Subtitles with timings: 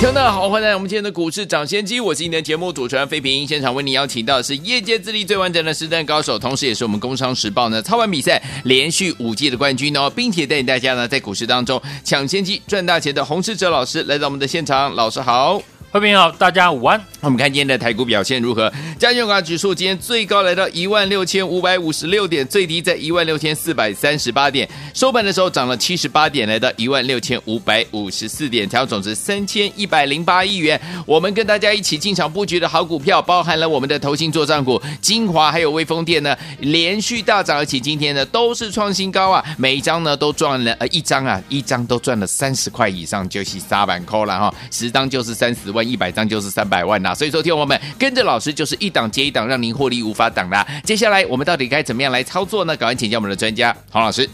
[0.00, 3.44] 听众好，欢迎来到我们今天的股市抢先机，我是今天的节目主持人费平。
[3.46, 15.60] 现场为您邀请到的是业界资历最完整的实战高手，同时也是我们工商时报呢操盘比赛连续五届的冠军哦，并且带领大家呢在股市当中抢先机赚大钱的洪世哲老师来到我们的现场，老师好。
[15.90, 17.02] 各位好，大家午安。
[17.22, 18.70] 我们看今天的台股表现如何？
[18.98, 24.68] 加权指数今天最高来到一万六千五百五十六点，最低在一万六千四百三十八点。
[24.92, 30.78] 收盘的时候涨了七十八点，来到一万六千五百五十四点，调总值三千一百零八亿元。
[31.06, 39.42] 我们跟大家一起进场布局的好股票，包含了我们的投信作帐股晶华，还有威锋电呢，连续大涨，而且今天呢都是创新高啊！
[39.56, 45.77] 每一张呢都赚了呃一张啊，一张都赚了三十块以上，就是沙板扣了哈，十张就是三十万。
[45.86, 50.66] 一百张就是三百万呐，所以说听我们跟着老师就是一档接一档，让您获利无法挡啦。
[50.84, 52.76] 接下来我们到底该怎么样来操作呢？
[52.76, 54.28] 赶快请教我们的专家黄老师。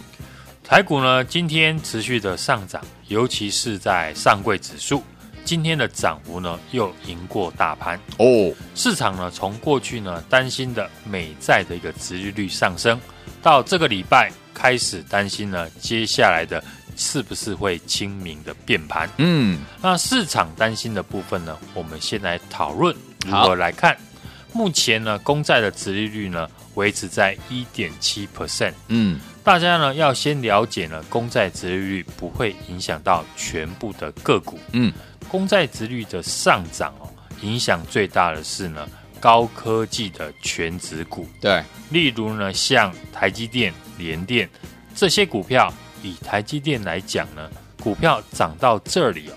[0.63, 5.03] 台股呢今天持续的上涨，尤其是在上柜指数，
[5.45, 8.53] 今天的涨幅呢又赢过大盘哦。
[8.75, 12.99] 市场呢从过去呢担心的美债的一个殖利率上升，
[13.43, 16.63] 到这个礼拜开始担心呢接下来的。
[16.97, 19.09] 是不是会清明的变盘？
[19.19, 21.59] 嗯，那市场担心的部分呢？
[21.75, 22.95] 我们先来讨论
[23.27, 23.97] 如何来看。
[24.53, 28.73] 目前呢，公债的殖利率呢维持在一点七 percent。
[28.87, 34.59] 嗯，大家呢要先了解呢，公债殖利率不会影响到全部的个股。
[34.71, 34.93] 嗯，
[35.29, 41.29] 公债殖率的上涨哦，影响最大的是呢高科技的全值股。
[41.41, 44.49] 对，例如呢像台积电、联电
[44.95, 45.73] 这些股票。
[46.05, 47.51] 以台积电来讲呢，
[47.83, 49.35] 股票涨到这里哦，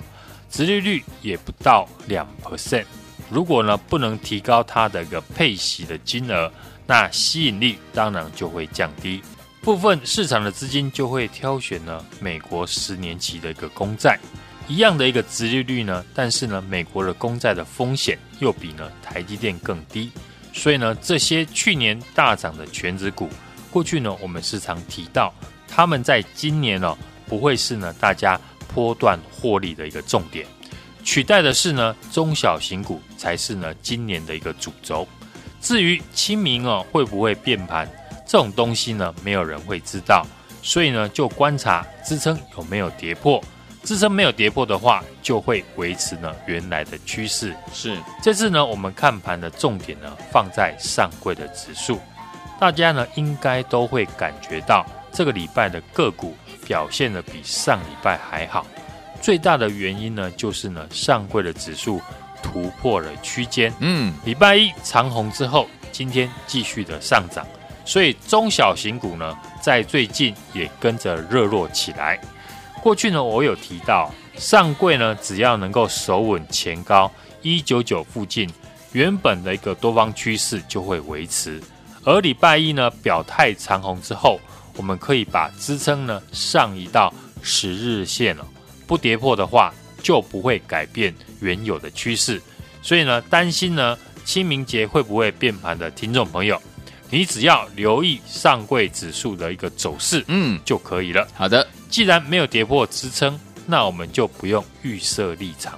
[0.52, 2.86] 殖利率也不到两 percent。
[3.32, 6.52] 如果呢不能提高它的一个配息的金额，
[6.86, 9.22] 那吸引力当然就会降低。
[9.62, 14.20] 部分市场的资金就会挑选呢美国十年期的一个公债，
[14.68, 20.12] 一样的一个殖利率呢，但是呢美国的公债的风险又比呢台积电更低，
[20.54, 23.30] 所以呢这些去年大涨的全值股，
[23.72, 25.34] 过去呢我们时常提到。
[25.68, 26.98] 他们在今年呢、哦，
[27.28, 28.40] 不会是呢大家
[28.74, 30.46] 波段获利的一个重点，
[31.04, 35.08] 取代的是呢中小型股才是呢今年的一个主轴。
[35.60, 37.90] 至于清明哦会不会变盘，
[38.26, 40.26] 这种东西呢没有人会知道，
[40.62, 43.44] 所以呢就观察支撑有没有跌破，
[43.84, 47.56] 支撑没有跌破的话，就会维持呢原来的趋势。
[47.74, 52.00] 是这次呢我们看盘的重点呢放在上柜的指数，
[52.60, 54.86] 大家呢应该都会感觉到。
[55.18, 58.64] 这个礼拜的个股表现的比上礼拜还好，
[59.20, 62.00] 最大的原因呢，就是呢上柜的指数
[62.44, 67.44] 突破了区间，嗯，礼拜一长红之后，今天继续的上涨，
[67.84, 72.22] 所以中小型股呢在最近也跟着热络起来。
[72.84, 77.12] 过去呢我有提到，上柜呢只要能够守稳前高
[77.42, 78.48] 一九九附近，
[78.92, 81.60] 原本的一个多方趋势就会维持，
[82.04, 84.40] 而礼拜一呢表态长红之后。
[84.78, 88.48] 我们可以把支撑呢上移到十日线了，
[88.86, 92.42] 不跌破的话就不会改变原有的趋势。
[92.82, 96.62] 所以呢，担心呢清明节会不会变盘的听众朋友，
[97.10, 101.28] 你只要留意上柜指数的一个走势，嗯，就可以了。
[101.34, 105.78] 好的，既然没有跌破支撑，那我们就不用预设立场。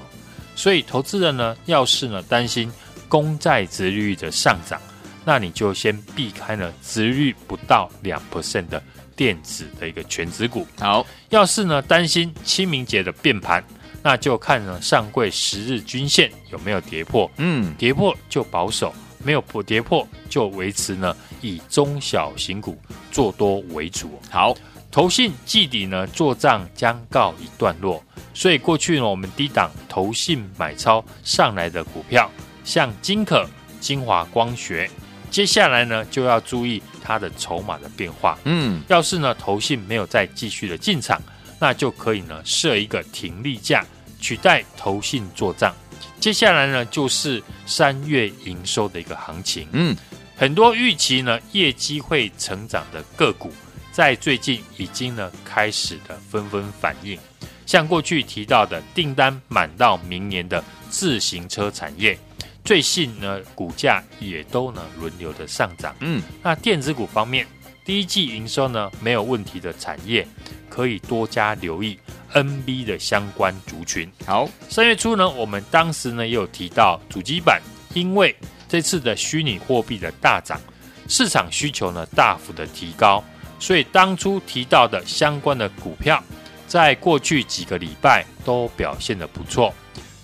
[0.55, 2.71] 所以投资人呢，要是呢担心
[3.07, 4.79] 公债值率的上涨。
[5.29, 8.81] 那你就先避开了殖利率不到两 percent 的
[9.15, 10.65] 电子的一个全值股。
[10.79, 13.63] 好，要是呢担心清明节的变盘，
[14.01, 17.29] 那就看呢上柜十日均线有没有跌破。
[17.37, 18.91] 嗯，跌破就保守，
[19.23, 22.75] 没有破跌破就维持呢以中小型股
[23.11, 24.19] 做多为主。
[24.31, 24.57] 好，
[24.89, 32.31] 投信季底呢做账将告一段落，所以过去呢我们低档投信买超上来的股票，
[32.63, 33.47] 像金可、
[33.79, 34.89] 晶华光学。
[35.29, 38.37] 接下来呢，就要注意它的筹码的变化。
[38.45, 41.21] 嗯，要是呢，投信没有再继续的进场，
[41.59, 43.85] 那就可以呢设一个停利价，
[44.19, 45.73] 取代投信做账。
[46.19, 49.67] 接下来呢，就是三月营收的一个行情。
[49.71, 49.95] 嗯，
[50.35, 53.51] 很多预期呢业绩会成长的个股，
[53.91, 57.17] 在最近已经呢开始的纷纷反应。
[57.65, 62.17] 像过去提到的订单满到明年的自行车产业。
[62.63, 65.95] 最近呢股价也都呢轮流的上涨。
[66.01, 67.47] 嗯，那电子股方面，
[67.83, 70.27] 第一季营收呢没有问题的产业，
[70.69, 71.97] 可以多加留意
[72.33, 74.07] NB 的相关族群。
[74.25, 77.59] 好，三月初呢，我们当时呢也有提到主机板，
[77.95, 78.35] 因为
[78.67, 80.61] 这次的虚拟货币的大涨，
[81.07, 83.23] 市场需求呢大幅的提高，
[83.59, 86.23] 所以当初提到的相关的股票，
[86.67, 89.73] 在过去几个礼拜都表现的不错。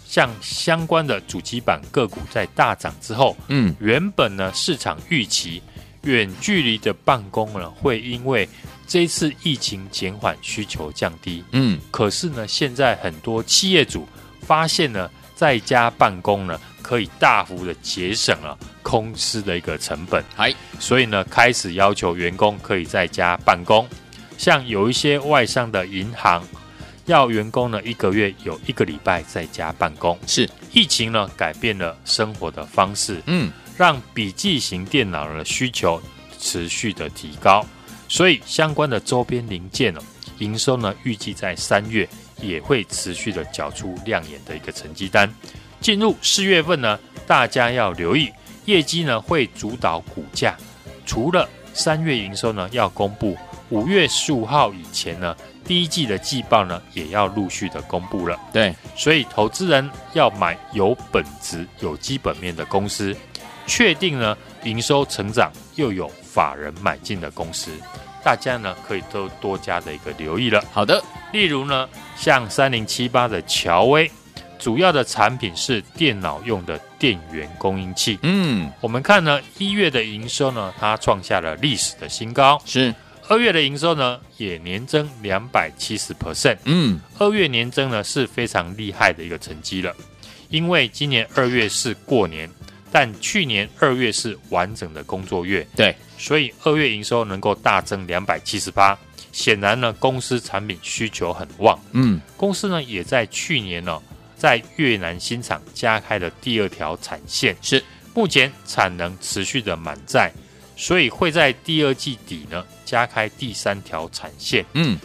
[0.07, 5.61] 像相关的主机板个股在大涨之后，嗯，原本呢市场预期
[6.03, 8.47] 远距离的办公呢会因为
[8.87, 14.07] 这一次疫情减缓需求降低，嗯，可是呢现在很多企业主
[14.41, 23.89] 发现呢在家办公呢可以大幅的节省了公司的一个成本，哎，所以呢开始要求员工可以在家办公，
[24.37, 26.43] 像有一些外商的银行。
[27.05, 30.49] 要员工呢一个月有一个礼拜在家办公，是。
[30.71, 36.01] 疫情呢改变了生活的方式，嗯，让笔记型电脑的需求
[36.37, 37.65] 持续的提高，
[38.09, 40.01] 所以相关的周边零件呢
[40.39, 42.07] 营收呢预计在三月
[42.41, 45.33] 也会持续的缴出亮眼的一个成绩单。
[45.79, 48.29] 进入四月份呢，大家要留意
[48.65, 50.57] 业绩呢会主导股价，
[51.05, 53.37] 除了三月营收呢要公布，
[53.69, 55.35] 五月十五号以前呢。
[55.67, 58.39] 第一季的季报呢，也要陆续的公布了。
[58.53, 63.17] 对，所以投资人要买有本质、有基本面的公司，
[63.65, 67.71] 确定呢营收成长又有法人买进的公司，
[68.23, 70.63] 大家呢可以都多加的一个留意了。
[70.71, 74.11] 好的，例如呢，像三零七八的乔威，
[74.59, 78.19] 主要的产品是电脑用的电源供应器。
[78.21, 82.61] 嗯，我们看呢一月的营收呢，它创下了历史的新高。
[82.65, 82.93] 是。
[83.27, 86.57] 二月的营收呢，也年增两百七十 percent。
[86.65, 89.95] 嗯，二月年增呢是非常厉害的一个成绩了。
[90.49, 92.47] 因为今年二月是过年，
[92.91, 98.97] 但去年二月是完整的工作月，对，所以二月营收能够大增两百七十八，
[99.31, 101.79] 显然呢公司产品需求很旺。
[101.93, 103.99] 嗯，公司呢也在去年呢
[104.37, 107.83] 在越南新厂加开了第二条产线，是
[108.13, 110.31] 目前产能持续的满载。
[110.75, 114.99] 所以会在第二季底呢加开第三条产线，嗯，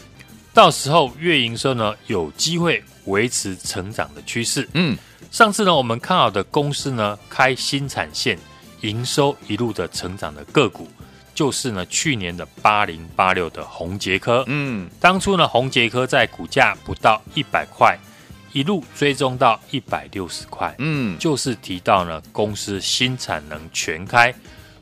[0.52, 4.96] 到时候月营收呢有机会维持成长的趋势，嗯，
[5.30, 8.36] 上次呢我们看好的公司呢开新产线，
[8.80, 10.88] 营收一路的成长的个股，
[11.34, 17.96] 就是呢去年的八零八六的宏捷科，嗯，当初呢宏捷科在股价不到一百块，
[18.52, 24.34] 一路追踪到一百六十块，嗯，就是提到呢公司新产能全开。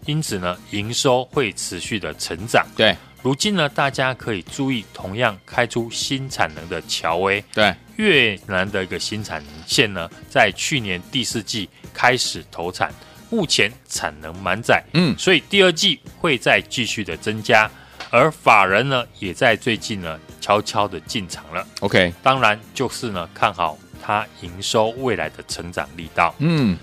[0.08, 2.66] 因此呢，营收会持续的成长。
[2.74, 12.90] 对，如今呢，大家可以注意，同样开出新产能的乔威，对，越南的一个新产能线呢，在去年第四季开始投产，
[13.28, 17.70] 目前产能满载，嗯，所以第二季会再继续的增加。
[18.08, 21.66] 而法人呢，也在最近呢，悄悄的进场了。
[21.80, 26.34] OK，当然就是呢，看好它营收未来的成长力道。
[26.38, 26.78] 嗯。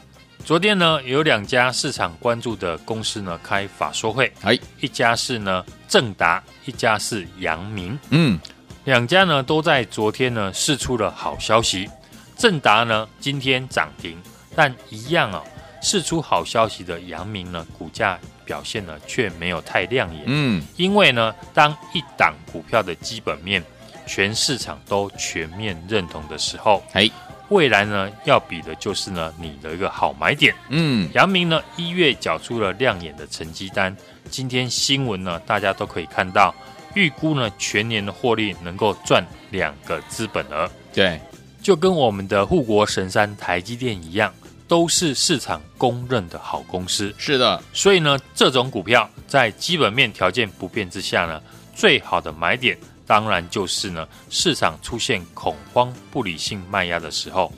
[0.46, 8.40] 昨天呢，有两家市场关注的公司呢开法说会，哎，一家是呢正达，一家是阳明，嗯，
[8.84, 11.90] 两家呢都在昨天呢释出了好消息。
[12.38, 14.22] 正达呢今天涨停，
[14.56, 15.50] 但一样啊、哦，
[15.82, 23.64] 释出好消息的阳明呢股价表现呢却没有太亮眼，嗯，因为呢当一档股票的基本面
[24.06, 27.10] 全市场都全面认同的时候，哎。
[27.50, 30.54] 未来呢，要比的就是呢你的一个好买点。
[30.70, 33.96] 嗯，阳明呢一月缴出了亮眼的成绩单。
[34.30, 36.54] 今天新闻呢，大家都可以看到，
[36.96, 40.70] 预估呢全年的获利能够赚两个资本额。
[40.92, 41.20] 对，
[41.62, 44.34] 就跟我们的护国神山台积电一样，
[44.68, 47.14] 都是市场公认的好公司。
[47.18, 51.40] 是的，所以呢，这种股票在基本面条件不变之下呢，
[51.76, 52.76] 最好的买点。
[53.06, 57.52] 当然就是呢，市场出现恐慌、不理性卖压的时候。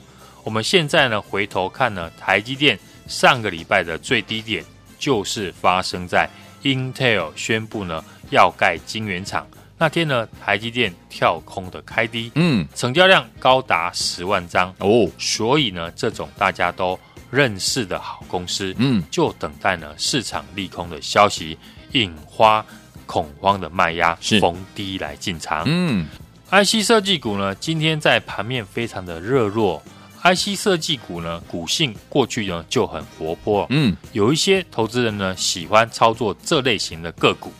[0.44, 4.64] 我们现在呢，回头看呢，台积电上个礼拜的最低点，
[4.98, 6.28] 就是发生在
[6.62, 15.08] Intel 宣布呢要盖晶圆厂那天呢，台积电跳空的开低，嗯，成交量高达十万张哦。
[15.18, 16.98] 所以呢，这种大家都
[17.30, 21.56] 认识的好公司，嗯，就等待呢市场利空的消息
[21.92, 22.64] 引发。
[23.08, 25.64] 恐慌的卖压逢低来进场。
[25.66, 26.06] 嗯
[26.50, 29.82] ，IC 设计股呢，今天在盘面非常的热络。
[30.22, 33.66] IC 设计股呢，股性过去呢就很活泼。
[33.70, 37.52] 嗯，有一些投资人呢喜欢操作这类型的个股，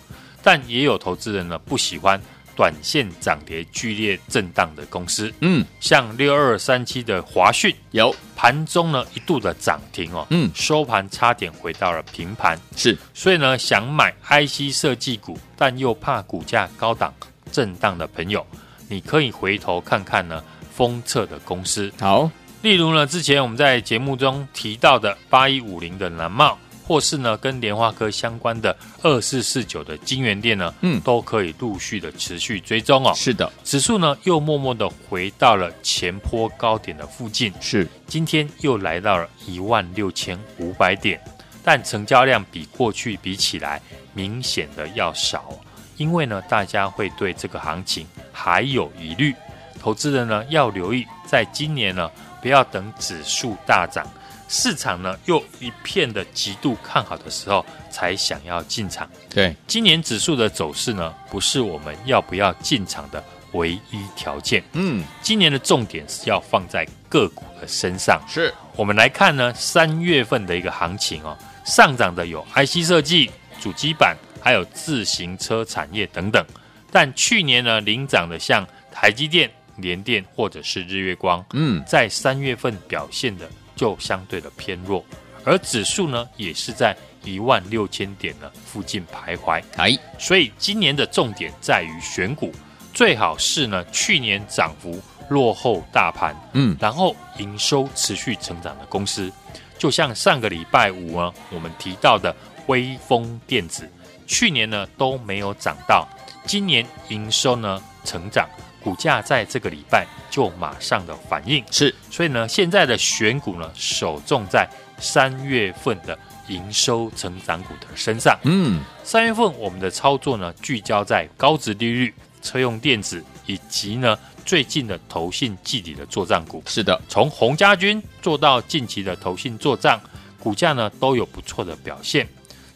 [0.42, 2.20] 但也有投资人呢不喜欢，
[2.58, 5.32] 短线涨跌剧烈震荡的公司。
[5.42, 8.12] 嗯，像六二三七的华讯有。
[8.40, 10.48] 盘中呢一度的涨停哦，嗯。
[10.54, 12.56] 收盘差点回到了平盘。
[12.76, 12.96] 是。
[13.12, 17.12] 所以呢，想买 IC 设计股，但又怕股价高档
[17.50, 18.46] 震荡的朋友，
[18.88, 20.40] 你可以回头看看呢，
[20.72, 22.30] 封测的公司，好，
[22.62, 26.56] 例如呢，之前我们在节目中提到的八一五零的南茂，
[26.88, 30.98] 或是呢跟莲花科相关的二四四九的金源店呢，嗯。
[31.02, 33.12] 都可以陆续的持续追踪哦。
[33.14, 37.86] 是的，指数呢又默默的回到了前坡高点的附近，是。
[38.06, 41.20] 今天又来到了一万六千五百点，
[41.62, 43.80] 但成交量比过去比起来
[44.14, 45.60] 明显的要少哦，
[45.98, 49.34] 因为呢大家会对这个行情还有疑虑，
[49.78, 54.06] 投资人呢要留意，在今年呢不要等指数大涨，
[54.48, 59.08] 市场呢又一片的极度看好的时候才想要进场。
[59.28, 64.64] 对，今年指数的走势呢，不是我们要不要进场的唯一条件。
[64.72, 68.20] 嗯，今年的重点是要放在个股的身上。
[68.26, 76.44] 是我们来看呢，三月份的一个行情哦，上涨的有 IC 设计、主机板，还有自行车产业等等。
[76.90, 83.46] 但去年呢，领涨的像台积电、联电或者是日月光，嗯，在三月份表现的
[83.78, 85.02] 就相对的偏弱，
[85.44, 89.62] 而指数呢，也是在一万六千点呢附近徘徊。
[89.76, 92.52] 哎，所以今年的重点在于选股，
[92.92, 99.32] 最好是呢去年涨幅落后大盘，嗯，然后营收持续成长的公司，
[99.78, 102.34] 就像上个礼拜五呢我们提到的
[102.66, 103.88] 微风电子，
[104.26, 106.08] 去年呢都没有涨到，
[106.44, 108.48] 今年营收呢成长，
[108.82, 114.68] 股价在这个礼拜就马上的反应，是所以呢现在的选股呢首重在
[114.98, 116.18] 三月份的
[116.48, 118.38] 营收成长股的身上。
[118.44, 126.62] 嗯，三月份我们的操作呢，聚焦在高值利率、车用电子以及呢最近的投信季底的作帐股。
[126.66, 130.00] 是的，从洪家军做到近期的投信作帐，
[130.38, 132.26] 股价呢都有不错的表现。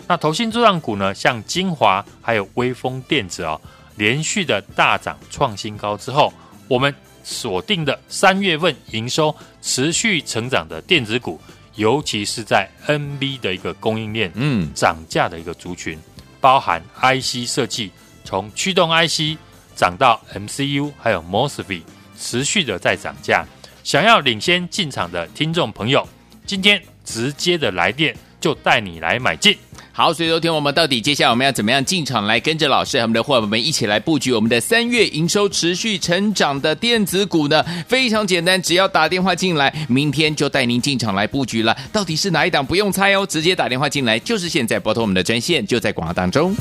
[0.07, 3.59] 那投信作帐股呢，像精华还有威风电子哦，
[3.97, 6.33] 连续的大涨创新高之后，
[6.69, 11.41] 我们锁定的三月份营收持续成长的电子股，
[11.77, 14.31] 尤其是在 NB 的一个供应链。
[14.35, 15.99] 嗯，涨价的一个族群，
[16.41, 17.91] 包含 IC 设计，
[18.25, 19.39] 从驱动 IC
[19.77, 21.83] 涨到 MCU，还有 MOSFET，
[22.19, 23.47] 持续的在涨价。
[23.85, 26.07] 想要领先进场的听众朋友，
[26.47, 29.57] 今天直接的来电就带你来买进。
[29.95, 37.63] 好，所以昨天我们到底接下来我们要怎么样进场来跟着老师和我们的伙伴们一起来布局我们的三月营收持续成长的电子股呢？
[37.87, 41.77] 非常简单，只要打电话进来，明天就带您进场来布局了。
[41.93, 42.65] 到底是哪一档？
[42.65, 46.57] 不用猜哦，直接打电话进来，就是现在拨通我们的专线，就在广告当中。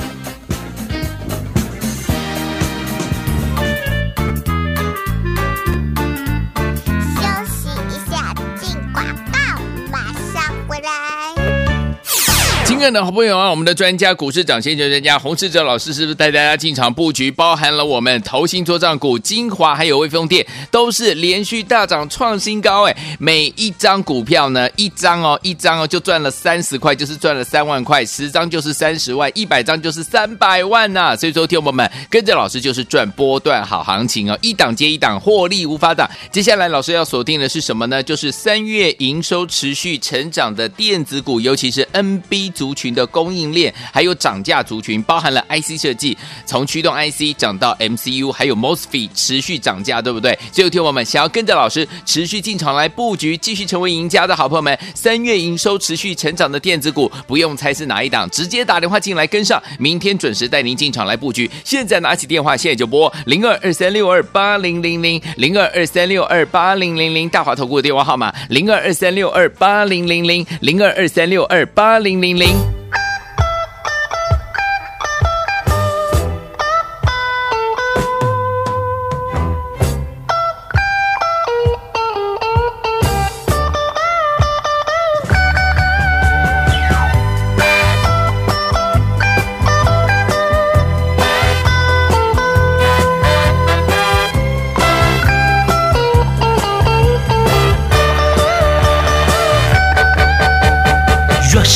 [12.82, 17.30] 亲爱的好朋友啊，我们的专家股市长先球专家洪世哲老师是不是带大家进场布局？
[17.30, 22.98] 包含了我们投信作帐股精华，还有威风电，都是连续大涨创新高哎！
[23.20, 36.10] 每一张股票呢，一张哦，一张哦就赚了三十块，就是赚了三万块；十张就是三十万，一百张就是三百万呐、所以说，听我们跟着老师就是赚波段好行情哦，一档接一档，获利无法挡。
[36.32, 38.02] 接下来老师要锁定的是什么呢？
[38.02, 50.38] 就是三月营收持续成长的电子股，尤其是 NB 族族群的供应链，还有涨价族群，包含了 IC 设计，从驱动 IC 涨到 MCU，还有 MOSFET 持续涨价，对不对？
[50.54, 61.51] 最后听我们想要跟着老师持续进场来布局，继续成为赢家的好朋友们，三月营收持续成长的电子股，不用猜是哪一档，直接打电话进来跟上，明天准时带您进场来布局。
[61.66, 72.61] 现在拿起电话，现在就拨零二二三六二八零零零零二二三六二八零零零大华投顾的电话号码零二二三六二八零零零零二二三六二八零零零。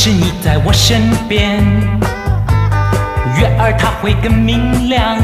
[0.06, 1.66] 是你在我身边，
[3.40, 5.18] 月儿它会更明亮。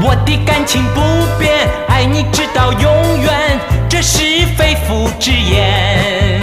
[0.00, 1.00] 我的感情不
[1.36, 6.40] 变，爱你直到永远，这是肺腑之言。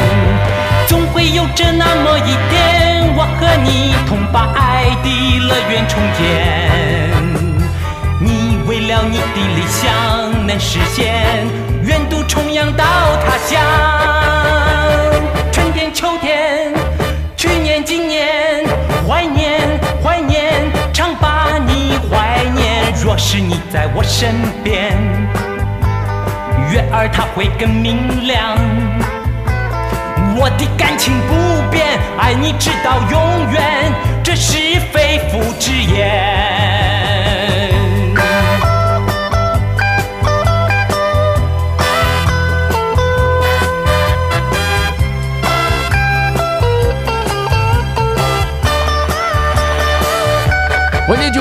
[0.89, 6.19] 总会有着那么一天，我和你同把爱的乐园重建。
[8.19, 11.47] 你为了你的理想能实现，
[11.85, 12.83] 远渡重洋到
[13.25, 13.55] 他乡。
[23.07, 24.35] 若是你在我身
[24.65, 24.91] 边，
[26.69, 28.57] 月儿它会更明亮。
[30.35, 34.57] 我的感情不变，爱你直到永远，这是
[34.91, 36.96] 肺腑之言。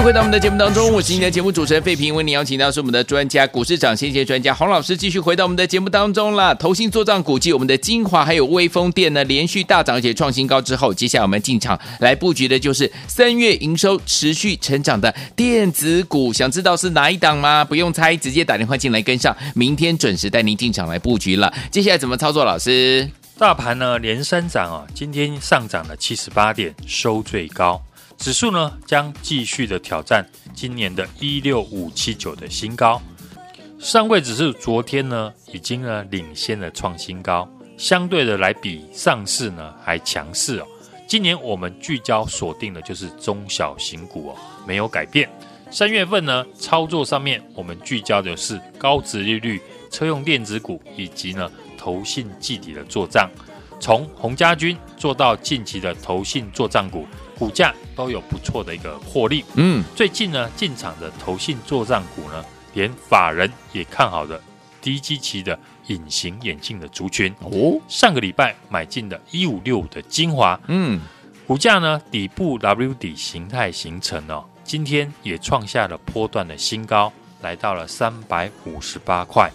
[0.06, 6.54] 回到我们的节目当中，我是今天的节目主持人费平，为您邀请到是我们的专家股市涨先贤专家洪老师，继续回到我们的节目当中了。
[6.54, 17.64] 投信作帐股继我们的精华还有微风电呢，连续大涨而且创新高之后，接下来我们进场来布局的就是三月营收持续成长的电子股，想知道是哪一档吗？
[17.64, 21.52] 不用猜，直接打电话进来跟上，明天准时带您进场来布局了。
[21.72, 22.44] 接下来怎么操作？
[22.44, 27.82] 老师，大盘呢连三涨啊，今天上涨了七十八点，收最高。
[28.18, 33.00] 指数呢将继续的挑战今年的一六五七九的新高，
[33.78, 40.66] 上柜指数昨天呢已经呢领先了创新高，相对的来比上市呢还强势哦。
[41.06, 45.30] 今年我们聚焦锁定的就是中小型股哦，没有改变。
[45.70, 53.30] 三月份呢操作上面我们聚焦的是高值利率车用电子股以及呢投信季底的做账，
[53.78, 57.06] 从洪家军做到近期的投信做账股。
[57.38, 64.40] 股价都有不错的一个获利，嗯，最近呢进场的投信作帐股呢，连法人也看好的
[64.80, 67.34] 低基期的隐形眼镜的族群。
[67.40, 71.00] 哦，上个礼拜买进的一五六五的精华，嗯，
[71.46, 77.12] 股价呢底部 W 底形态形成哦，今天也创下了波段的新高，
[77.42, 79.50] 来到了三百五十八块，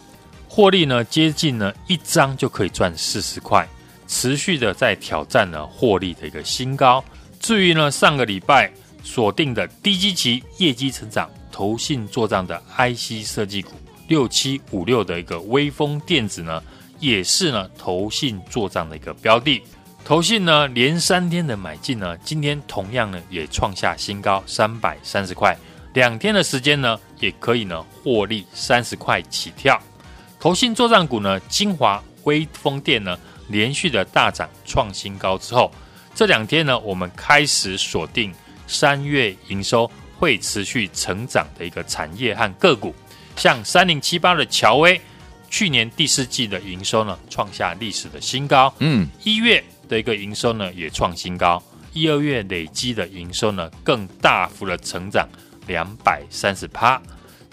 [0.48, 3.68] 获利呢接近呢一张就可以赚四十块，
[4.08, 7.04] 持续的在挑战呢获利的一个新高。
[7.42, 8.72] 至于呢，上个礼拜
[9.04, 13.72] 锁定的低基期业绩成长、投信作帐的 IC 设计股
[14.08, 16.62] 六七五六的一个威风电子呢，
[17.00, 19.60] 也是呢投信作帐的一个标的。
[20.06, 25.58] 投信呢连三天的买进呢，今天同样呢也创下新高三百三十块，
[25.96, 29.82] 两天的时间呢也可以呢获利三十块起跳。
[30.40, 35.72] 投信作帐股呢，精华、威风电呢连续的大涨创新高之后。
[36.14, 38.34] 这两天呢，我们开始锁定
[38.68, 42.94] 三月营收会持续成长的一个产业和个股，
[43.36, 45.00] 像三零七八的乔威，
[45.50, 55.28] 去年第四季的营收呢创下历史的新高，嗯，一月的一个营收呢也创新高，一二月累积的营收呢更大幅的成长
[55.66, 57.02] 两百三十趴，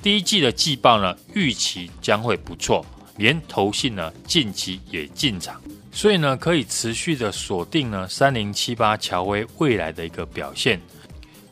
[0.03, 2.85] 第一季的季报呢预期将会不错，
[3.17, 5.61] 连投信呢近期也进场。
[5.91, 10.81] 所以呢，可以持续的锁定呢三零七八乔威未来的一个表现。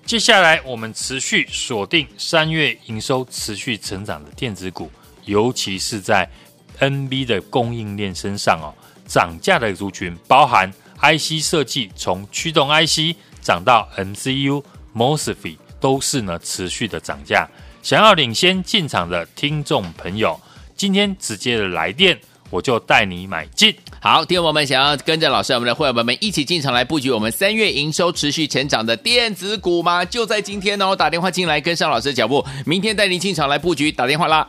[0.05, 4.88] 接下来，我们持续锁定三月营收持续成长的电子股，
[5.25, 6.31] 尤其是在
[6.79, 8.70] NB 的供应链身上哦，
[9.09, 14.62] 涨价的族群包含 IC 设计，从驱动 IC 涨到 MCU、
[14.94, 17.49] MOSFET 都是呢持续的涨价。
[17.83, 20.40] 想要领先进场的听众朋友，
[20.77, 22.16] 今天直接的来电。
[22.51, 23.75] 我就带你买进。
[24.01, 30.05] 好，听众们想要跟着老师，我们的会员们一起进场来布局我们三月营收持续成长的电子股吗？
[30.05, 34.49] 就在今天哦，打电话进来跟上老师的脚步，明天带您进场来布局，打电话啦。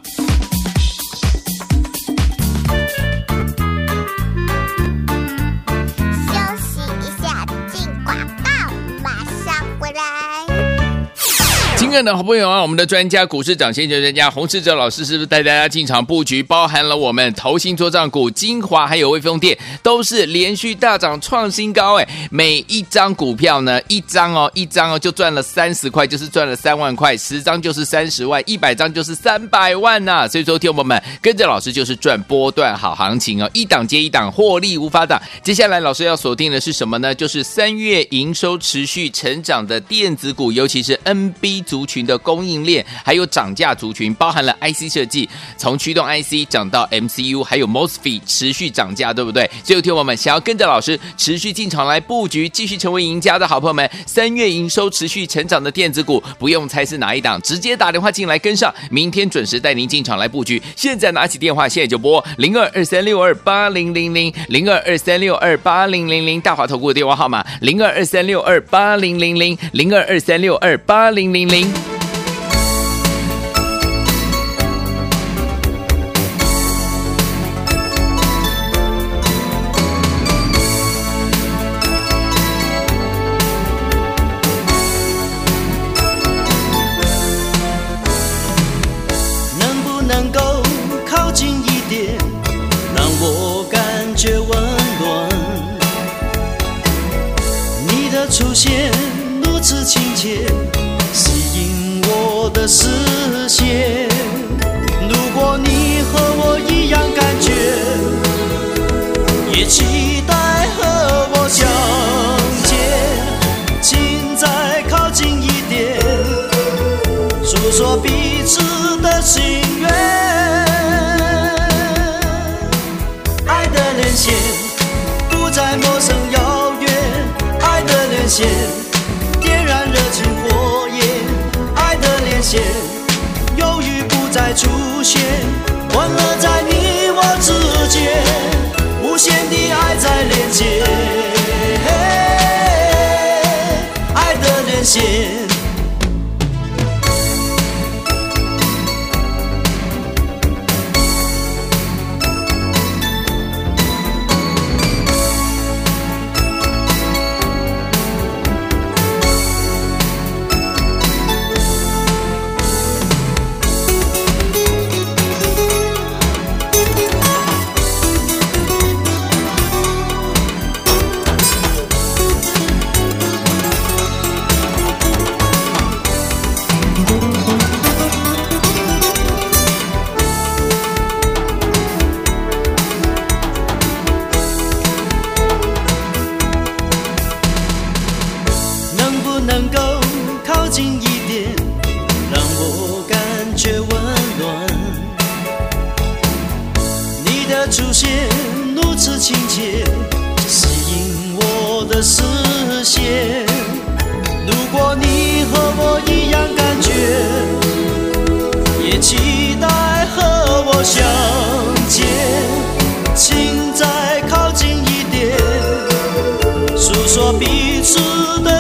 [11.88, 16.44] 亲爱的好朋友啊，我们的专家股市长先机专家洪世哲老师是不是带大家进场布局？
[16.44, 21.96] 包含了我们投信作帐股精华，还有威风电，都是连续大涨创新高。
[21.96, 35.20] 哎，每一张股票呢，一张哦，一张哦，就赚了三十块，就是赚了三万块；十张就是三十万，一百张就是三百万呐、所以说，听我们跟着老师就是赚波段好行情哦，一档接一档，获利无法挡。
[35.42, 37.16] 接下来老师要锁定的是什么呢？
[37.16, 41.77] 就是三月营收持续成长的电子股，尤其是 NB 组。
[41.78, 49.48] 族群的供应链，还有涨价族群，包含了 IC 设计，从驱动 IC 涨到 MCU，还有 MOSFET 持续涨价，对不对？
[49.64, 60.60] 所以，听我们想要跟着老师持续进场来布局，继续成为赢家的好朋友们，三月营收持续成长的电子股，不用猜是哪一档，直接打电话进来跟上，明天准时带您进场来布局。
[60.76, 71.67] 现在拿起电话，现在就拨零二二三六二八零零零零二二三六二八零零零大华投顾的电话号码零二二三六二八零零零零二二三六二八零零零。
[71.68, 71.97] you.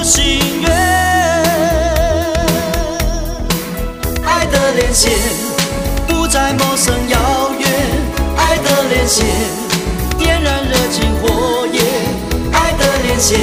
[0.07, 0.71] 心愿，
[4.23, 5.11] 爱的连线
[6.07, 7.67] 不再陌生遥远，
[8.37, 9.25] 爱的连线
[10.17, 11.83] 点燃热情火焰，
[12.53, 13.37] 爱的连线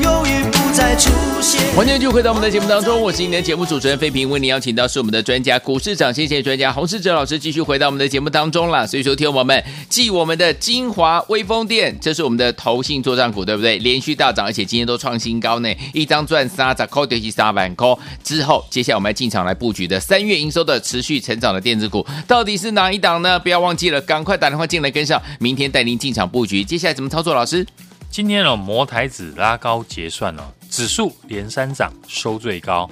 [0.00, 1.61] 犹豫不再出现。
[1.74, 8.86] 欢迎继续回到我们的节目当中，我是今天的节目主持人费平，为您邀请到是我们的专家股市长，谢谢专家洪世哲老师继续回到我们的节目当中了。
[8.86, 13.78] 所以说，听我们继我们的金华威风店，这是我们的投信作战股，对不对？
[13.78, 17.88] 连续大涨，而且今天都创新高呢，一张赚三十块，就是三万块。
[18.22, 23.40] 之后，接下来我们要进场来布局的三月营收的持续成长的电子股，到底是哪一档呢？
[23.40, 26.62] 不要忘记了，赶快打电话进来跟上，明天带您进场布局。
[26.62, 27.34] 接下来怎么操作？
[27.34, 27.66] 老师，
[28.10, 32.88] 今天呢，摩台指拉高结算哦，指数连三涨收最高，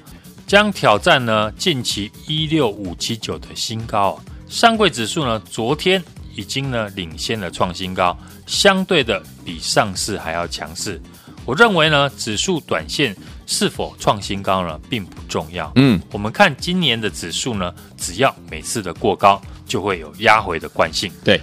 [0.46, 4.20] 将挑战呢近期一六五七九的新高哦。
[4.50, 6.04] 上柜指数呢，昨天
[6.36, 8.14] 已经呢领先了创新高，
[8.46, 11.00] 相对的比上市还要强势。
[11.46, 13.16] 我认为呢，指数短线
[13.46, 15.72] 是否创新高呢，并不重要。
[15.76, 21.10] 嗯，我们看今年的指数呢，只要每次的过高，就会有压回的惯性。
[21.24, 21.40] 对，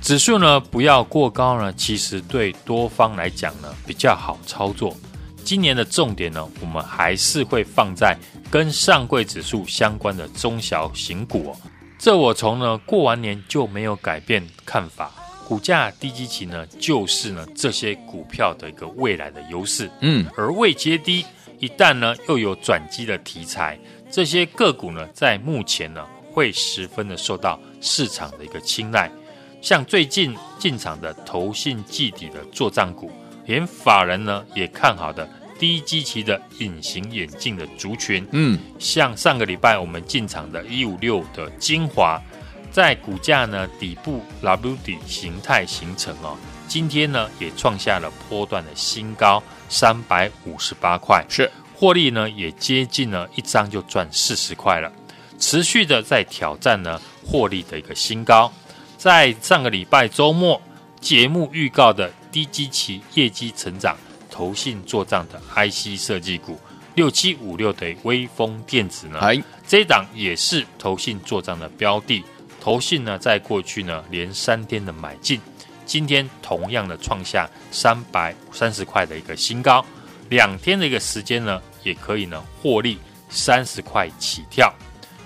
[0.00, 4.96] 指数呢不要过高呢，其实对多方来讲呢比较好操作。
[5.46, 8.18] 今年的重点呢，我们还是会放在
[8.50, 11.56] 跟上柜指数相关的中小型股哦。
[11.96, 15.12] 这我从呢过完年就没有改变看法，
[15.46, 19.88] 股价低基期呢就是呢这些股票的一个未来的优势。
[20.00, 21.24] 嗯，而位阶低，
[21.60, 23.78] 一旦呢又有转机的题材，
[24.10, 29.08] 这些个股呢在目前呢会十分的受到市场的一个青睐。
[29.62, 33.12] 像最近进场的投信绩底的作帐股，
[33.46, 35.28] 连法人呢也看好的
[35.58, 42.20] 低基期的隐形眼镜的族群，嗯，像上个礼拜我们进场的一五六的精华，
[42.70, 46.36] 在股价呢底部 W 底形态形成哦，
[46.68, 51.50] 今天呢也创下了波段的新高三百五十八块，是。
[51.78, 54.90] 获利呢也接近了一张就赚四十块了，
[55.38, 58.50] 持续的在挑战呢获利的一个新高。
[58.96, 60.58] 在上个礼拜周末
[61.00, 63.96] 节目预告的低基期业绩成长、
[64.30, 66.60] 投信做账的 IC 设计股
[66.94, 72.22] 六七五六的微风电子呢，哎，这一档也是投信做账的标的。
[72.60, 75.40] 投信呢，在过去呢连三天的买进，
[75.86, 79.82] 今天同样的创下三百三十块的一个新高，
[80.28, 82.98] 两天的一个时间呢，也可以呢获利
[83.30, 84.70] 三十块起跳。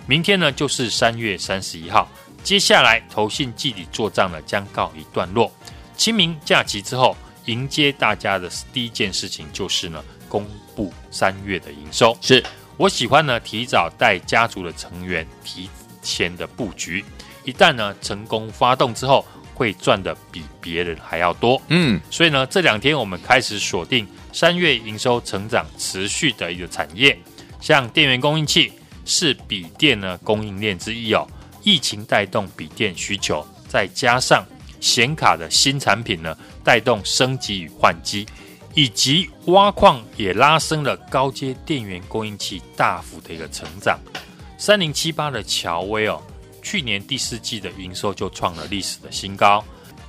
[0.06, 2.08] 明天呢就是三月三十一号。
[2.44, 5.50] 接下来，投信季底做账呢将告一段落。
[6.00, 12.16] 清明假期之后，迎接大家的第一件事情就是呢，公布三月的营收。
[12.22, 12.42] 是
[12.78, 15.68] 我喜欢呢，提早带家族的成员提
[16.00, 17.04] 前的布局。
[17.44, 21.60] 一旦呢成功发动之后，会赚的比别人还要多。
[21.68, 27.14] 嗯，所以呢，这两天我们开始锁定三月营收成长持续的一个产业，
[27.60, 28.72] 像电源供应器
[29.04, 31.28] 是笔电呢供应链之一哦。
[31.62, 34.46] 疫情带动笔电需求，再加上
[34.80, 38.26] 显卡的新产品呢，带动升级与换机，
[38.74, 43.98] 以及挖矿也拉升了高阶电源供应器大幅的一个成长。
[44.58, 46.22] 三零七八的乔威哦，
[46.62, 49.64] 去年第四季的营收就创了历史的新高，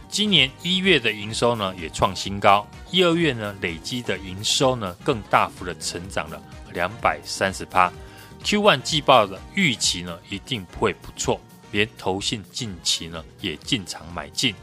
[0.10, 6.42] 今年一月的营收呢也创新高，一二月呢累积的营收呢更大幅的成长了
[6.74, 7.92] 两百三十趴。
[8.44, 11.40] Q1 季报的预期呢，一定会不错。
[11.72, 14.54] 连投信近期呢也进场买进。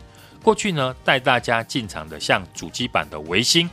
[0.42, 3.68] 过去呢带大家进场的，像主机板的维新，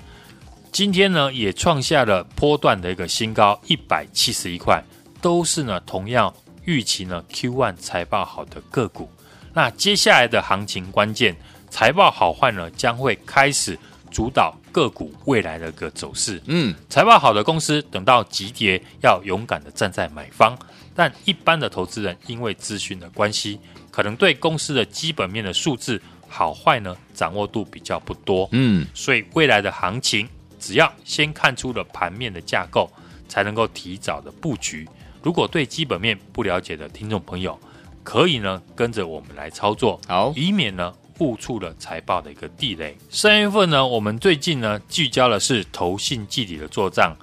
[0.72, 4.84] 今天呢也创下了波段的一个新高，一百七十一块，
[5.22, 9.10] 都是呢同样预期呢 Q1 财报好的个股。
[9.54, 11.36] 那接下来的行情关键，
[11.70, 13.78] 财报好坏呢将会开始
[14.12, 14.56] 主导。
[14.76, 20.54] 个股未来的个走势，嗯，财报好的公司等到急跌，要勇敢的站在买方。
[20.96, 23.60] 但一般的投资人因为资讯的关系，
[23.92, 30.28] 可能对公司的基本面的数字好坏呢掌握度比较不多，嗯，所以未来的行情
[30.60, 32.90] 只要先看出了盘面的架构，
[33.28, 34.88] 才能够提早的布局。
[35.22, 37.60] 如果对基本面不了解的听众朋友，
[38.04, 40.94] 可以呢跟着我们来操作，好，以免呢。
[41.20, 42.94] 误触了财报的一个地雷。
[43.10, 47.16] 三月份呢，我们最近呢聚焦的是投信季底的作帐，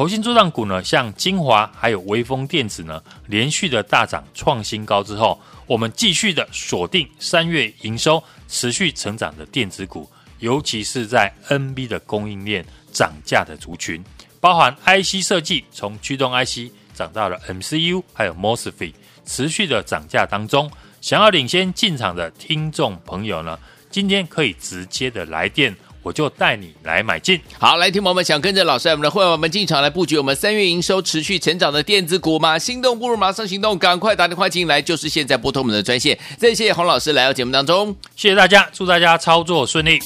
[0.00, 14.02] 投信作帐股呢，像精华还有微风电子呢，连续的大涨创新高之后，我们继续的锁定三月营收持续成长的电子股，尤其是在 NB 的供应链涨价的族群，
[14.40, 18.94] 包含 IC 设计从驱动 IC 涨到了 MCU 还有 MOSFET，
[19.26, 20.70] 持续的涨价当中。
[21.02, 23.58] 想要领先进场的听众朋友呢，
[23.90, 27.40] 今天可以直接的来电，我就带你来买进。
[27.58, 32.58] 好，来听友们想跟着老师，我们的会员们进场来布局我们三月营收持续成长的电子股吗？
[32.58, 36.18] 心动不如马上行动，赶快打电话进来，就是现在拨通我们的专线。
[36.38, 39.98] 再谢谢洪老师来到节目当中，谢谢大家，祝大家操作顺利。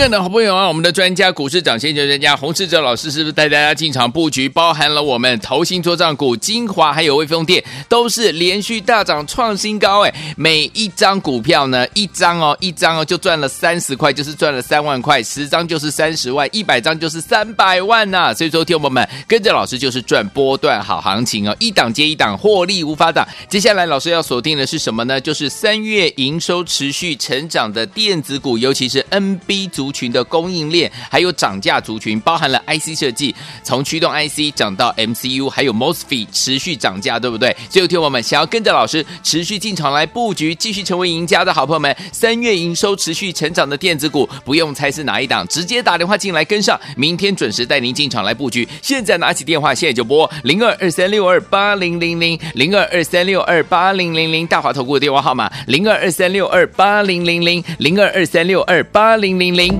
[0.00, 4.48] 亲爱的好朋友啊，我们的专家股市长先机专家洪世哲老师是不是带大家进场布局？
[4.48, 10.14] 包含了我们投新作帐股精华，还有微风电，都是连续大涨创新高哎！
[10.38, 23.28] 每一张股票呢，一张哦，一张哦，就赚了三十块，就是赚了三万块；十张就是三十万，一百张就是三百万呐、所以说，听友们跟着老师就是赚波段好行情哦，一档接一档，获利无法挡。
[23.50, 25.20] 接下来老师要锁定的是什么呢？
[25.20, 29.89] 就是三月营收持续成长的电子股，尤其是 NB 族。
[29.90, 37.54] 群的供应链，还有涨价族群，包含了 IC 设计，从驱动 IC 涨到 MCU，还有 MOSFET 持续涨价，对不对？
[37.68, 48.68] 最后听我们想要跟着老师持续进场来布局，继续成为赢家的好朋友们，三月营收持续成长的电子股，不用猜是哪一档，直接打电话进来跟上，明天准时带您进场来布局。
[48.82, 59.79] 现在拿起电话，现在就拨零二二三六二八零零零零二二三六二八零零零大华投顾的电话号码零二二三六二八零零零零二二三六二八零零零。